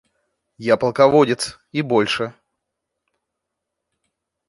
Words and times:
Я 0.57 0.77
полководец 0.77 1.59
и 1.71 1.83
больше. 1.83 2.33